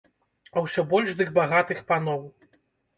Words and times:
А 0.55 0.63
ўсё 0.67 0.85
больш 0.95 1.15
дык 1.21 1.29
багатых 1.39 1.87
паноў. 1.95 2.29